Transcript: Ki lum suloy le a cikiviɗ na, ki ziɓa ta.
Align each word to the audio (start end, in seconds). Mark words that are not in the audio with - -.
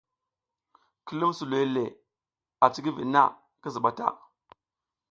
Ki 1.05 1.13
lum 1.19 1.31
suloy 1.37 1.65
le 1.75 1.83
a 2.63 2.65
cikiviɗ 2.73 3.07
na, 3.13 3.21
ki 3.61 3.67
ziɓa 3.73 3.91
ta. 3.97 4.05